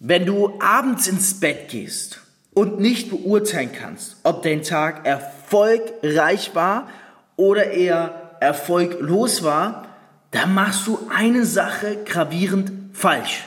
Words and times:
Wenn 0.00 0.26
du 0.26 0.52
abends 0.60 1.08
ins 1.08 1.40
Bett 1.40 1.70
gehst 1.70 2.20
und 2.54 2.78
nicht 2.78 3.10
beurteilen 3.10 3.70
kannst, 3.76 4.14
ob 4.22 4.44
dein 4.44 4.62
Tag 4.62 5.04
erfolgreich 5.04 6.54
war 6.54 6.88
oder 7.34 7.72
eher 7.72 8.36
erfolglos 8.38 9.42
war, 9.42 9.86
dann 10.30 10.54
machst 10.54 10.86
du 10.86 11.00
eine 11.12 11.44
Sache 11.44 11.96
gravierend 12.04 12.70
falsch. 12.92 13.44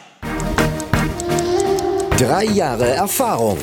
Drei 2.18 2.44
Jahre 2.44 2.90
Erfahrung. 2.90 3.58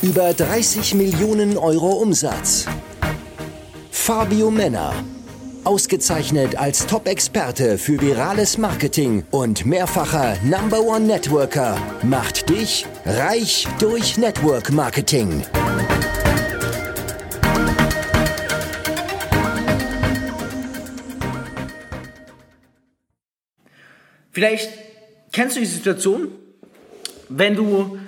Über 0.00 0.32
30 0.32 0.94
Millionen 0.94 1.58
Euro 1.58 1.92
Umsatz. 2.00 2.64
Fabio 3.90 4.50
Männer. 4.50 4.94
Ausgezeichnet 5.64 6.56
als 6.56 6.86
Top-Experte 6.86 7.78
für 7.78 7.98
virales 8.00 8.58
Marketing 8.58 9.24
und 9.30 9.64
mehrfacher 9.64 10.36
Number 10.42 10.80
One 10.80 11.06
Networker 11.06 11.80
macht 12.02 12.50
dich 12.50 12.84
reich 13.06 13.66
durch 13.78 14.18
Network 14.18 14.70
Marketing. 14.72 15.42
Vielleicht 24.30 24.70
kennst 25.32 25.56
du 25.56 25.60
die 25.60 25.66
Situation, 25.66 26.28
wenn 27.30 27.54
du 27.54 27.98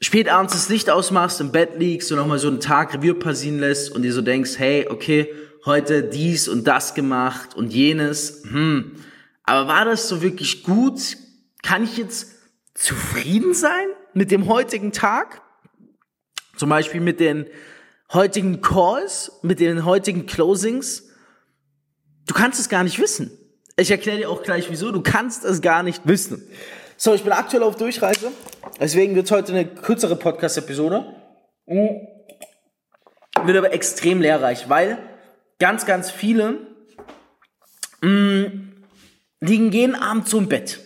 spät 0.00 0.28
abends 0.28 0.54
das 0.54 0.68
Licht 0.68 0.90
ausmachst, 0.90 1.40
im 1.40 1.52
Bett 1.52 1.78
liegst 1.78 2.10
und 2.10 2.18
nochmal 2.18 2.38
so 2.38 2.48
einen 2.48 2.58
Tag 2.58 2.94
Review 2.94 3.14
passieren 3.14 3.60
lässt 3.60 3.92
und 3.92 4.02
dir 4.02 4.12
so 4.12 4.22
denkst, 4.22 4.58
hey, 4.58 4.88
okay, 4.90 5.28
heute 5.64 6.02
dies 6.02 6.48
und 6.48 6.64
das 6.64 6.94
gemacht 6.94 7.54
und 7.54 7.72
jenes, 7.72 8.42
hm, 8.48 8.96
aber 9.44 9.68
war 9.68 9.84
das 9.84 10.08
so 10.08 10.22
wirklich 10.22 10.62
gut? 10.62 11.16
Kann 11.62 11.84
ich 11.84 11.96
jetzt 11.96 12.36
zufrieden 12.74 13.52
sein 13.52 13.86
mit 14.14 14.30
dem 14.30 14.48
heutigen 14.48 14.92
Tag? 14.92 15.42
Zum 16.56 16.68
Beispiel 16.68 17.00
mit 17.00 17.20
den 17.20 17.46
heutigen 18.12 18.60
Calls, 18.60 19.32
mit 19.42 19.60
den 19.60 19.84
heutigen 19.84 20.26
Closings? 20.26 21.08
Du 22.26 22.34
kannst 22.34 22.60
es 22.60 22.68
gar 22.68 22.84
nicht 22.84 22.98
wissen. 22.98 23.30
Ich 23.76 23.90
erkläre 23.90 24.18
dir 24.18 24.30
auch 24.30 24.42
gleich 24.42 24.70
wieso. 24.70 24.92
Du 24.92 25.02
kannst 25.02 25.44
es 25.44 25.60
gar 25.62 25.82
nicht 25.82 26.06
wissen. 26.06 26.46
So, 26.96 27.14
ich 27.14 27.24
bin 27.24 27.32
aktuell 27.32 27.62
auf 27.62 27.76
Durchreise. 27.76 28.30
Deswegen 28.78 29.16
wird 29.16 29.30
heute 29.30 29.52
eine 29.52 29.66
kürzere 29.66 30.16
Podcast-Episode. 30.16 31.06
Wird 31.66 33.56
aber 33.56 33.72
extrem 33.72 34.20
lehrreich, 34.20 34.68
weil 34.68 34.98
ganz, 35.60 35.86
ganz 35.86 36.10
viele 36.10 36.58
mh, 38.00 38.08
mm, 38.08 38.72
liegen 39.40 39.70
jeden 39.70 39.94
Abend 39.94 40.28
so 40.28 40.38
im 40.38 40.48
Bett 40.48 40.80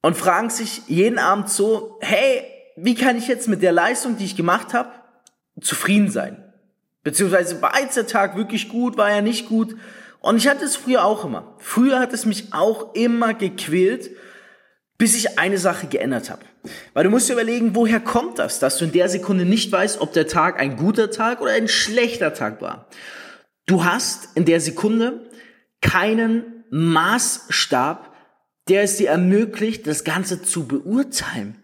und 0.00 0.16
fragen 0.16 0.50
sich 0.50 0.82
jeden 0.86 1.18
Abend 1.18 1.48
so, 1.48 1.98
hey, 2.00 2.44
wie 2.76 2.94
kann 2.94 3.16
ich 3.16 3.28
jetzt 3.28 3.48
mit 3.48 3.62
der 3.62 3.72
Leistung, 3.72 4.16
die 4.16 4.24
ich 4.24 4.36
gemacht 4.36 4.74
habe, 4.74 4.90
zufrieden 5.60 6.10
sein? 6.10 6.42
Beziehungsweise 7.02 7.60
war 7.60 7.80
jetzt 7.80 7.96
der 7.96 8.06
Tag 8.06 8.36
wirklich 8.36 8.68
gut, 8.68 8.96
war 8.96 9.10
er 9.10 9.22
nicht 9.22 9.48
gut? 9.48 9.74
Und 10.20 10.36
ich 10.36 10.48
hatte 10.48 10.64
es 10.64 10.76
früher 10.76 11.04
auch 11.04 11.24
immer. 11.24 11.56
Früher 11.58 11.98
hat 11.98 12.12
es 12.12 12.26
mich 12.26 12.52
auch 12.52 12.94
immer 12.94 13.34
gequält, 13.34 14.10
bis 14.96 15.16
ich 15.16 15.38
eine 15.38 15.58
Sache 15.58 15.88
geändert 15.88 16.30
habe. 16.30 16.42
Weil 16.94 17.04
du 17.04 17.10
musst 17.10 17.28
dir 17.28 17.32
überlegen, 17.32 17.74
woher 17.74 17.98
kommt 17.98 18.38
das, 18.38 18.60
dass 18.60 18.78
du 18.78 18.84
in 18.84 18.92
der 18.92 19.08
Sekunde 19.08 19.44
nicht 19.44 19.72
weißt, 19.72 20.00
ob 20.00 20.12
der 20.12 20.28
Tag 20.28 20.60
ein 20.60 20.76
guter 20.76 21.10
Tag 21.10 21.40
oder 21.40 21.50
ein 21.52 21.66
schlechter 21.66 22.34
Tag 22.34 22.60
war. 22.60 22.86
Du 23.66 23.84
hast 23.84 24.30
in 24.34 24.44
der 24.44 24.60
Sekunde 24.60 25.30
keinen 25.80 26.64
Maßstab, 26.70 28.12
der 28.68 28.82
es 28.82 28.96
dir 28.96 29.10
ermöglicht, 29.10 29.86
das 29.86 30.04
Ganze 30.04 30.42
zu 30.42 30.66
beurteilen. 30.66 31.58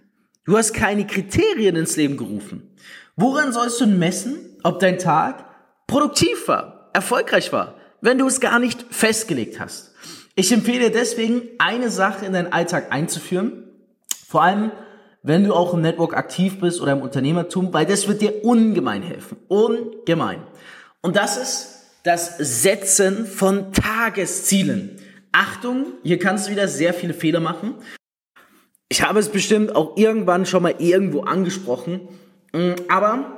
Du 0.44 0.56
hast 0.56 0.72
keine 0.72 1.06
Kriterien 1.06 1.76
ins 1.76 1.96
Leben 1.96 2.16
gerufen. 2.16 2.74
Woran 3.16 3.52
sollst 3.52 3.80
du 3.80 3.86
messen, 3.86 4.38
ob 4.62 4.80
dein 4.80 4.98
Tag 4.98 5.44
produktiv 5.86 6.48
war, 6.48 6.91
erfolgreich 6.92 7.53
war, 7.53 7.75
wenn 8.00 8.19
du 8.19 8.26
es 8.26 8.41
gar 8.41 8.58
nicht 8.58 8.87
festgelegt 8.91 9.60
hast? 9.60 9.92
Ich 10.34 10.53
empfehle 10.53 10.91
deswegen, 10.91 11.42
eine 11.58 11.91
Sache 11.91 12.25
in 12.25 12.32
deinen 12.32 12.53
Alltag 12.53 12.92
einzuführen, 12.92 13.64
vor 14.28 14.42
allem 14.42 14.70
wenn 15.22 15.44
du 15.44 15.53
auch 15.53 15.75
im 15.75 15.82
Network 15.82 16.16
aktiv 16.16 16.60
bist 16.60 16.81
oder 16.81 16.92
im 16.92 17.03
Unternehmertum, 17.03 17.72
weil 17.72 17.87
das 17.87 18.06
wird 18.06 18.22
dir 18.22 18.44
ungemein 18.44 19.03
helfen. 19.03 19.37
Ungemein. 19.48 20.42
Und 21.03 21.16
das 21.16 21.37
ist 21.37 21.78
das 22.08 22.38
Setzen 22.38 23.26
von 23.26 23.70
Tageszielen. 23.74 24.98
Achtung, 25.30 25.88
hier 26.02 26.19
kannst 26.19 26.46
du 26.46 26.52
wieder 26.52 26.66
sehr 26.66 26.94
viele 26.94 27.12
Fehler 27.12 27.41
machen. 27.41 27.74
Ich 28.88 29.02
habe 29.02 29.20
es 29.20 29.28
bestimmt 29.28 29.76
auch 29.76 29.98
irgendwann 29.98 30.46
schon 30.46 30.62
mal 30.62 30.74
irgendwo 30.78 31.20
angesprochen, 31.20 32.08
mm, 32.54 32.72
aber 32.88 33.36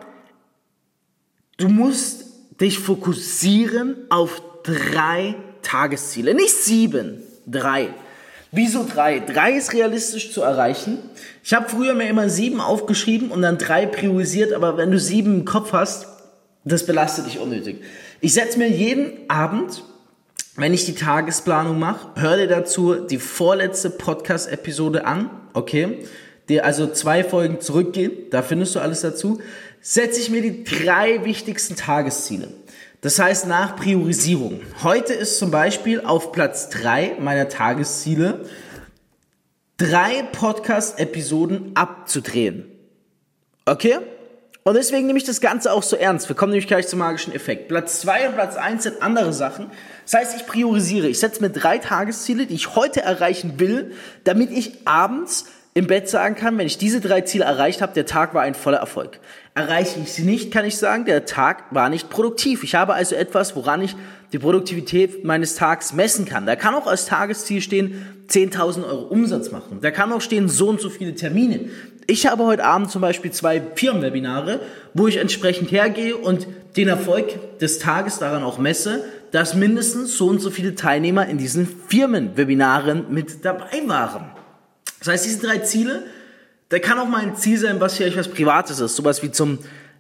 du 1.57 1.69
musst 1.69 2.27
dich 2.61 2.79
fokussieren 2.79 3.97
auf 4.09 4.41
drei 4.63 5.35
Tagesziele, 5.63 6.35
nicht 6.35 6.55
sieben, 6.55 7.25
drei. 7.49 7.93
Wieso 8.53 8.87
drei? 8.87 9.19
Drei 9.19 9.55
ist 9.55 9.73
realistisch 9.73 10.33
zu 10.33 10.43
erreichen. 10.43 10.99
Ich 11.43 11.55
habe 11.55 11.69
früher 11.69 11.95
mir 11.95 12.09
immer 12.09 12.29
sieben 12.29 12.61
aufgeschrieben 12.61 13.33
und 13.33 13.43
dann 13.43 13.59
drei 13.59 13.87
priorisiert, 13.87 14.53
aber 14.53 14.77
wenn 14.77 14.93
du 14.93 15.01
sieben 15.01 15.41
im 15.41 15.45
Kopf 15.45 15.73
hast, 15.73 16.07
das 16.65 16.87
belastet 16.87 17.27
dich 17.27 17.41
unnötig. 17.41 17.83
Ich 18.23 18.35
setze 18.35 18.59
mir 18.59 18.69
jeden 18.69 19.31
Abend, 19.31 19.83
wenn 20.57 20.75
ich 20.75 20.85
die 20.85 20.95
Tagesplanung 20.95 21.79
mache, 21.79 22.21
hör 22.21 22.37
dir 22.37 22.49
dazu 22.49 22.95
die 22.97 23.17
vorletzte 23.17 23.89
Podcast-Episode 23.89 25.07
an, 25.07 25.31
okay? 25.55 26.05
Die 26.51 26.61
also 26.61 26.87
zwei 26.89 27.25
Folgen 27.25 27.61
zurückgehen, 27.61 28.13
da 28.31 28.43
findest 28.43 28.75
du 28.75 28.81
alles 28.81 29.01
dazu. 29.01 29.41
Setze 29.81 30.21
ich 30.21 30.29
mir 30.29 30.43
die 30.43 30.65
drei 30.65 31.25
wichtigsten 31.25 31.77
Tagesziele. 31.77 32.49
Das 33.01 33.19
heißt 33.19 33.47
nach 33.47 33.77
Priorisierung. 33.77 34.61
Heute 34.83 35.15
ist 35.15 35.39
zum 35.39 35.51
Beispiel 35.51 36.03
auf 36.03 36.33
Platz 36.33 36.69
drei 36.69 37.17
meiner 37.19 37.49
Tagesziele 37.49 38.45
drei 39.79 40.25
Podcast-Episoden 40.31 41.71
abzudrehen. 41.75 42.67
Okay? 43.65 43.97
Und 44.71 44.77
deswegen 44.77 45.09
nehme 45.09 45.19
ich 45.19 45.25
das 45.25 45.41
Ganze 45.41 45.73
auch 45.73 45.83
so 45.83 45.97
ernst. 45.97 46.29
Wir 46.29 46.37
kommen 46.37 46.53
nämlich 46.53 46.69
gleich 46.69 46.87
zum 46.87 47.01
magischen 47.01 47.35
Effekt. 47.35 47.67
Platz 47.67 48.03
zwei 48.03 48.29
und 48.29 48.37
Platz 48.37 48.55
eins 48.55 48.85
sind 48.85 49.03
andere 49.03 49.33
Sachen. 49.33 49.69
Das 50.05 50.15
heißt, 50.15 50.37
ich 50.37 50.47
priorisiere. 50.47 51.09
Ich 51.09 51.19
setze 51.19 51.41
mir 51.41 51.51
drei 51.51 51.79
Tagesziele, 51.79 52.47
die 52.47 52.55
ich 52.55 52.77
heute 52.77 53.03
erreichen 53.03 53.59
will, 53.59 53.97
damit 54.23 54.53
ich 54.53 54.87
abends 54.87 55.47
im 55.81 55.87
Bett 55.87 56.11
sagen 56.11 56.35
kann, 56.35 56.59
wenn 56.59 56.67
ich 56.67 56.77
diese 56.77 57.01
drei 57.01 57.23
Ziele 57.23 57.47
erreicht 57.47 57.81
habe, 57.81 57.95
der 57.95 58.05
Tag 58.05 58.35
war 58.35 58.43
ein 58.43 58.55
voller 58.55 58.77
Erfolg. 58.77 59.19
Erreiche 59.55 59.99
ich 59.99 60.13
sie 60.13 60.25
nicht, 60.25 60.53
kann 60.53 60.67
ich 60.67 60.77
sagen, 60.77 61.07
der 61.07 61.25
Tag 61.25 61.65
war 61.71 61.89
nicht 61.89 62.11
produktiv. 62.11 62.65
Ich 62.65 62.75
habe 62.75 62.93
also 62.93 63.15
etwas, 63.15 63.57
woran 63.57 63.81
ich 63.81 63.97
die 64.35 64.39
Produktivität 64.39 65.25
meines 65.25 65.55
Tags 65.55 65.95
messen 65.95 66.27
kann. 66.27 66.45
Da 66.45 66.55
kann 66.55 66.75
auch 66.75 66.87
als 66.87 67.07
Tagesziel 67.07 67.63
stehen, 67.63 68.07
10.000 68.29 68.87
Euro 68.87 69.05
Umsatz 69.05 69.53
machen. 69.53 69.79
Da 69.81 69.91
kann 69.91 70.13
auch 70.13 70.21
stehen, 70.21 70.51
so 70.51 70.69
und 70.69 70.83
so 70.83 70.91
viele 70.91 71.15
Termine. 71.15 71.71
Ich 72.07 72.27
habe 72.27 72.45
heute 72.45 72.63
Abend 72.63 72.91
zum 72.91 73.01
Beispiel 73.01 73.31
zwei 73.31 73.63
Firmenwebinare, 73.75 74.61
wo 74.93 75.07
ich 75.07 75.17
entsprechend 75.17 75.73
hergehe 75.73 76.15
und 76.15 76.47
den 76.77 76.89
Erfolg 76.89 77.59
des 77.59 77.79
Tages 77.79 78.19
daran 78.19 78.43
auch 78.43 78.59
messe, 78.59 79.03
dass 79.31 79.55
mindestens 79.55 80.19
so 80.19 80.27
und 80.27 80.41
so 80.41 80.51
viele 80.51 80.75
Teilnehmer 80.75 81.27
in 81.27 81.39
diesen 81.39 81.67
Firmenwebinaren 81.89 83.07
mit 83.09 83.47
dabei 83.47 83.81
waren. 83.87 84.33
Das 85.01 85.09
heißt, 85.09 85.25
diese 85.25 85.47
drei 85.47 85.59
Ziele, 85.59 86.05
da 86.69 86.79
kann 86.79 86.99
auch 86.99 87.09
mal 87.09 87.23
ein 87.23 87.37
Ziel 87.37 87.59
sein, 87.59 87.81
was 87.81 87.97
vielleicht 87.97 88.17
was 88.17 88.29
Privates 88.29 88.79
ist. 88.79 88.95
Sowas 88.95 89.23
wie 89.23 89.33
zum, 89.33 89.59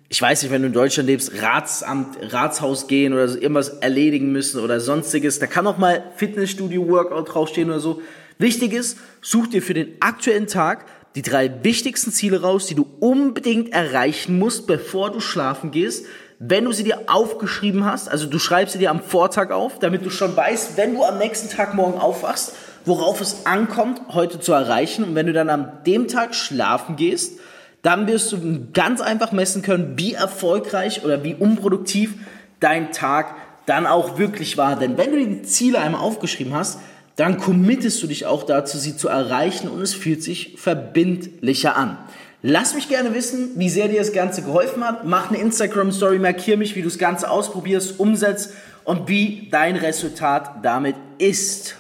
ich 0.09 0.22
weiß 0.22 0.43
nicht, 0.43 0.53
wenn 0.53 0.62
du 0.62 0.69
in 0.69 0.72
Deutschland 0.72 1.09
lebst, 1.09 1.33
Ratsamt, 1.43 2.16
Ratshaus 2.33 2.87
gehen 2.87 3.12
oder 3.12 3.27
so, 3.27 3.38
irgendwas 3.38 3.71
erledigen 3.81 4.31
müssen 4.31 4.61
oder 4.61 4.78
sonstiges. 4.78 5.38
Da 5.38 5.47
kann 5.47 5.66
auch 5.66 5.78
mal 5.78 6.05
Fitnessstudio-Workout 6.16 7.34
draufstehen 7.34 7.71
oder 7.71 7.81
so. 7.81 8.00
Wichtig 8.38 8.72
ist, 8.72 8.99
such 9.21 9.49
dir 9.49 9.62
für 9.62 9.75
den 9.75 9.97
aktuellen 10.00 10.47
Tag 10.47 10.87
die 11.17 11.23
drei 11.23 11.64
wichtigsten 11.64 12.12
Ziele 12.12 12.43
raus, 12.43 12.67
die 12.67 12.75
du 12.75 12.87
unbedingt 13.00 13.73
erreichen 13.73 14.38
musst, 14.38 14.67
bevor 14.67 15.11
du 15.11 15.20
schlafen 15.20 15.73
gehst. 15.73 16.06
Wenn 16.38 16.64
du 16.64 16.73
sie 16.73 16.85
dir 16.85 17.00
aufgeschrieben 17.08 17.85
hast, 17.85 18.08
also 18.08 18.26
du 18.26 18.38
schreibst 18.38 18.75
sie 18.75 18.79
dir 18.79 18.91
am 18.91 19.02
Vortag 19.02 19.50
auf, 19.50 19.79
damit 19.79 20.06
du 20.06 20.11
schon 20.11 20.37
weißt, 20.37 20.76
wenn 20.76 20.94
du 20.94 21.05
am 21.05 21.19
nächsten 21.19 21.50
Tag 21.50 21.75
morgen 21.75 21.99
aufwachst, 21.99 22.55
worauf 22.85 23.21
es 23.21 23.47
ankommt, 23.47 24.00
heute 24.11 24.41
zu 24.41 24.53
erreichen. 24.53 25.05
Und 25.05 25.15
wenn 25.15 25.27
du 25.27 25.32
dann 25.32 25.50
an 25.50 25.73
dem 25.87 26.09
Tag 26.09 26.35
schlafen 26.35 26.97
gehst, 26.97 27.38
dann 27.82 28.06
wirst 28.06 28.32
du 28.32 28.69
ganz 28.73 29.00
einfach 29.00 29.32
messen 29.32 29.62
können, 29.62 29.94
wie 29.97 30.15
erfolgreich 30.15 31.05
oder 31.05 31.25
wie 31.25 31.35
unproduktiv 31.35 32.15
dein 32.61 32.93
Tag 32.93 33.35
dann 33.67 33.87
auch 33.87 34.19
wirklich 34.19 34.56
war. 34.56 34.77
Denn 34.77 34.99
wenn 34.99 35.12
du 35.12 35.19
die 35.19 35.43
Ziele 35.43 35.79
einmal 35.79 36.00
aufgeschrieben 36.00 36.55
hast, 36.55 36.79
dann 37.17 37.38
committest 37.38 38.03
du 38.03 38.06
dich 38.06 38.27
auch 38.27 38.44
dazu, 38.44 38.79
sie 38.79 38.97
zu 38.97 39.09
erreichen 39.09 39.69
und 39.69 39.81
es 39.83 39.94
fühlt 39.94 40.23
sich 40.23 40.55
verbindlicher 40.56 41.76
an. 41.76 41.99
Lass 42.43 42.75
mich 42.75 42.88
gerne 42.88 43.15
wissen, 43.15 43.50
wie 43.56 43.69
sehr 43.69 43.88
dir 43.88 43.99
das 43.99 44.15
Ganze 44.15 44.41
geholfen 44.43 44.83
hat. 44.83 45.05
Mach 45.05 45.29
eine 45.29 45.38
Instagram-Story, 45.38 46.19
markier 46.19 46.56
mich, 46.56 46.75
wie 46.75 46.81
du 46.81 46.88
das 46.88 46.97
Ganze 46.97 47.31
ausprobierst, 47.31 48.00
umsetzt 48.00 48.55
und 48.85 49.09
wie 49.09 49.49
dein 49.50 49.76
Resultat 49.76 50.65
damit 50.65 50.97
ist. 51.19 51.76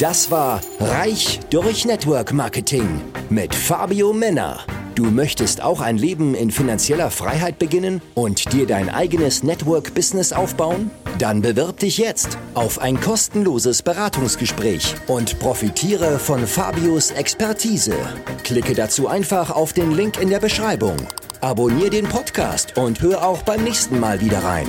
Das 0.00 0.30
war 0.30 0.62
Reich 0.80 1.40
durch 1.50 1.84
Network 1.84 2.32
Marketing 2.32 3.02
mit 3.28 3.54
Fabio 3.54 4.14
Männer. 4.14 4.60
Du 4.94 5.10
möchtest 5.10 5.62
auch 5.62 5.82
ein 5.82 5.98
Leben 5.98 6.34
in 6.34 6.50
finanzieller 6.50 7.10
Freiheit 7.10 7.58
beginnen 7.58 8.00
und 8.14 8.50
dir 8.54 8.66
dein 8.66 8.88
eigenes 8.88 9.42
Network-Business 9.42 10.32
aufbauen? 10.32 10.90
Dann 11.18 11.42
bewirb 11.42 11.80
dich 11.80 11.98
jetzt 11.98 12.38
auf 12.54 12.78
ein 12.78 12.98
kostenloses 12.98 13.82
Beratungsgespräch 13.82 14.94
und 15.06 15.38
profitiere 15.38 16.18
von 16.18 16.46
Fabios 16.46 17.10
Expertise. 17.10 17.94
Klicke 18.42 18.72
dazu 18.72 19.06
einfach 19.06 19.50
auf 19.50 19.74
den 19.74 19.90
Link 19.90 20.18
in 20.18 20.30
der 20.30 20.40
Beschreibung. 20.40 20.96
Abonnier 21.42 21.90
den 21.90 22.06
Podcast 22.06 22.78
und 22.78 23.02
hör 23.02 23.22
auch 23.22 23.42
beim 23.42 23.64
nächsten 23.64 24.00
Mal 24.00 24.22
wieder 24.22 24.42
rein. 24.42 24.68